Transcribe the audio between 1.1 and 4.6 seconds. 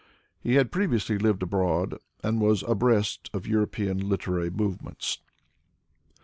lived abroad, and was abreast of European literary